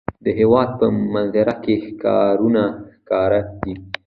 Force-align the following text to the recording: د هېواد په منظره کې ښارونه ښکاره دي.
د 0.23 0.25
هېواد 0.39 0.69
په 0.79 0.85
منظره 1.13 1.55
کې 1.63 1.75
ښارونه 2.01 2.63
ښکاره 2.95 3.41
دي. 3.61 3.73